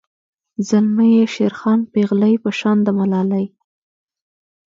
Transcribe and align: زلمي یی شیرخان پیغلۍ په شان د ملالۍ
زلمي 0.67 1.07
یی 1.15 1.23
شیرخان 1.33 1.79
پیغلۍ 1.93 2.33
په 2.43 2.49
شان 2.59 2.77
د 2.83 2.87
ملالۍ 2.97 3.45